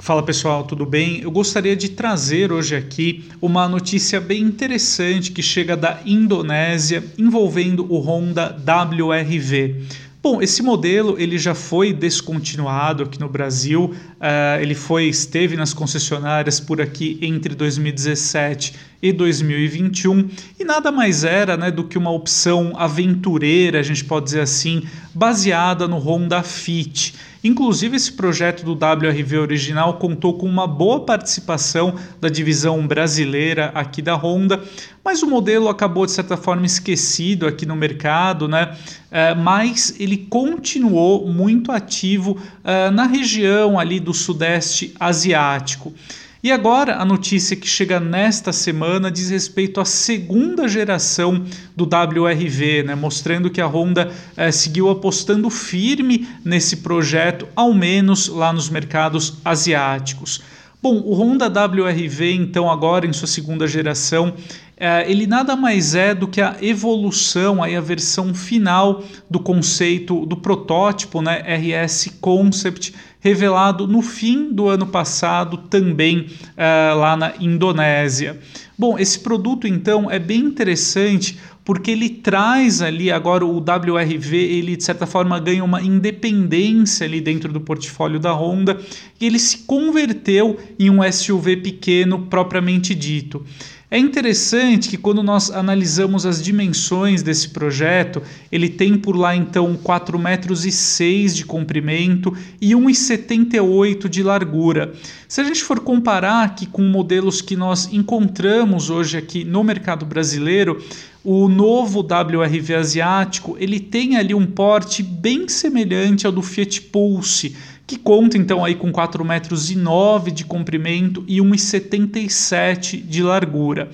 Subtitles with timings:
[0.00, 1.20] Fala pessoal, tudo bem?
[1.22, 7.84] Eu gostaria de trazer hoje aqui uma notícia bem interessante que chega da Indonésia envolvendo
[7.92, 9.82] o Honda WRV.
[10.22, 13.94] Bom, esse modelo ele já foi descontinuado aqui no Brasil.
[14.20, 20.28] Uh, ele foi esteve nas concessionárias por aqui entre 2017 e 2021
[20.58, 24.82] e nada mais era né, do que uma opção aventureira, a gente pode dizer assim,
[25.14, 27.14] baseada no Honda Fit.
[27.42, 34.02] Inclusive, esse projeto do WRV original contou com uma boa participação da divisão brasileira aqui
[34.02, 34.62] da Honda,
[35.04, 38.76] mas o modelo acabou de certa forma esquecido aqui no mercado, né?
[39.10, 45.94] É, mas ele continuou muito ativo é, na região ali do Sudeste Asiático.
[46.40, 52.84] E agora a notícia que chega nesta semana diz respeito à segunda geração do WRV,
[52.84, 58.70] né, mostrando que a Honda eh, seguiu apostando firme nesse projeto, ao menos lá nos
[58.70, 60.40] mercados asiáticos.
[60.80, 64.32] Bom, o Honda WRV, então, agora em sua segunda geração,
[64.76, 70.24] é, ele nada mais é do que a evolução, aí a versão final do conceito
[70.24, 77.34] do protótipo né, RS Concept, revelado no fim do ano passado, também é, lá na
[77.40, 78.38] Indonésia.
[78.78, 84.74] Bom, esse produto então é bem interessante porque ele traz ali agora o WRV, ele
[84.74, 88.80] de certa forma ganha uma independência ali dentro do portfólio da Honda
[89.20, 93.44] e ele se converteu em um SUV pequeno propriamente dito.
[93.90, 98.22] É interessante que quando nós analisamos as dimensões desse projeto,
[98.52, 104.92] ele tem por lá então 4 metros e 6 de comprimento e 1,78 de largura.
[105.26, 110.04] Se a gente for comparar aqui com modelos que nós encontramos hoje aqui no mercado
[110.04, 110.84] brasileiro,
[111.24, 117.56] o novo WRV asiático, ele tem ali um porte bem semelhante ao do Fiat Pulse,
[117.88, 123.88] que conta então aí com 4 metros 9 de comprimento e 1,77 de largura.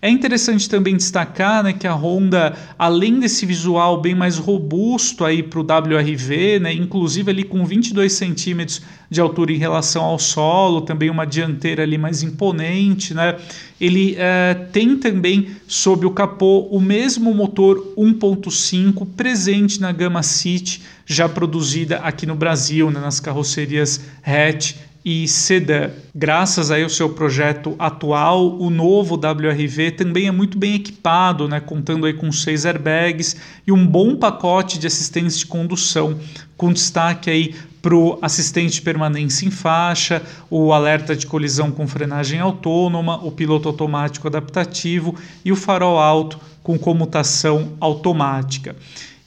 [0.00, 5.58] É interessante também destacar né, que a Honda, além desse visual bem mais robusto para
[5.58, 11.10] o WRV, né, inclusive ali com 22 centímetros de altura em relação ao solo, também
[11.10, 13.38] uma dianteira ali mais imponente, né,
[13.80, 20.80] ele é, tem também sob o capô o mesmo motor 1.5 presente na gama City,
[21.04, 24.76] já produzida aqui no Brasil, né, nas carrocerias hatch
[25.10, 25.88] e sedã.
[26.14, 31.60] Graças aí ao seu projeto atual, o novo WRV também é muito bem equipado, né,
[31.60, 33.34] contando aí com seis airbags
[33.66, 36.20] e um bom pacote de assistência de condução,
[36.58, 40.20] com destaque aí para o assistente de permanência em faixa,
[40.50, 46.38] o alerta de colisão com frenagem autônoma, o piloto automático adaptativo e o farol alto
[46.62, 48.76] com comutação automática.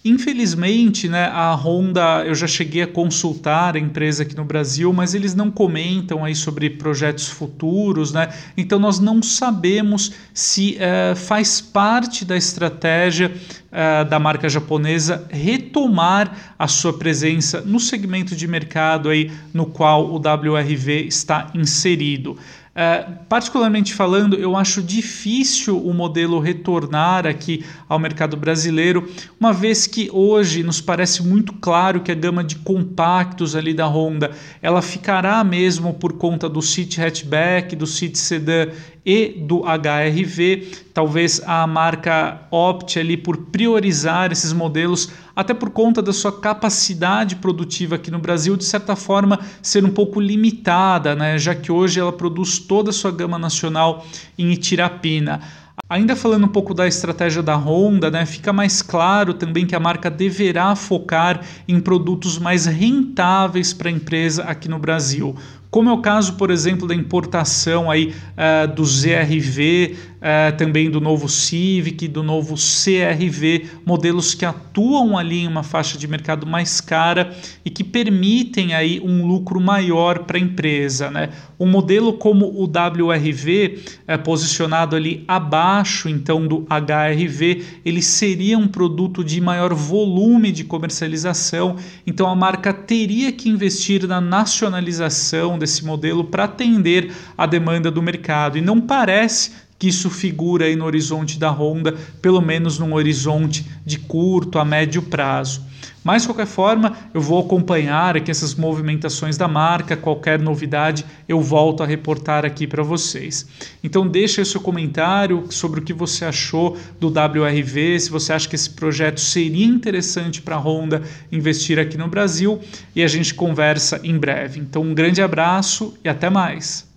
[0.03, 5.13] Infelizmente, né, a Honda, eu já cheguei a consultar a empresa aqui no Brasil, mas
[5.13, 8.33] eles não comentam aí sobre projetos futuros, né?
[8.57, 16.55] Então nós não sabemos se uh, faz parte da estratégia uh, da marca japonesa retomar
[16.57, 22.39] a sua presença no segmento de mercado aí no qual o WRV está inserido.
[22.71, 29.85] Uh, particularmente falando, eu acho difícil o modelo retornar aqui ao mercado brasileiro, uma vez
[29.85, 34.31] que hoje nos parece muito claro que a gama de compactos ali da Honda
[34.61, 38.69] ela ficará mesmo por conta do City Hatchback, do City Sedan
[39.05, 40.67] e do HRV.
[40.93, 47.37] Talvez a marca opte ali por priorizar esses modelos, até por conta da sua capacidade
[47.37, 51.37] produtiva aqui no Brasil, de certa forma ser um pouco limitada, né?
[51.37, 54.05] já que hoje ela produz toda a sua gama nacional
[54.37, 55.41] em Itirapina.
[55.89, 59.79] Ainda falando um pouco da estratégia da Honda, né, fica mais claro também que a
[59.79, 65.35] marca deverá focar em produtos mais rentáveis para a empresa aqui no Brasil
[65.71, 70.91] como é o caso, por exemplo, da importação aí, uh, do ZRV, uh, eh, também
[70.91, 76.45] do novo Civic, do novo CRV, modelos que atuam ali em uma faixa de mercado
[76.45, 81.09] mais cara e que permitem aí um lucro maior para a empresa.
[81.09, 81.29] Né?
[81.59, 88.67] Um modelo como o WRV, é, posicionado ali abaixo então do HRV, ele seria um
[88.67, 95.85] produto de maior volume de comercialização, então a marca teria que investir na nacionalização desse
[95.85, 98.57] modelo para atender a demanda do mercado.
[98.57, 103.65] E não parece que isso figura aí no horizonte da Honda, pelo menos num horizonte
[103.83, 105.65] de curto a médio prazo.
[106.03, 111.41] Mas, de qualquer forma, eu vou acompanhar aqui essas movimentações da marca, qualquer novidade eu
[111.41, 113.47] volto a reportar aqui para vocês.
[113.83, 118.55] Então deixa seu comentário sobre o que você achou do WRV, se você acha que
[118.55, 121.01] esse projeto seria interessante para a Honda
[121.31, 122.61] investir aqui no Brasil
[122.95, 124.59] e a gente conversa em breve.
[124.59, 126.90] Então um grande abraço e até mais.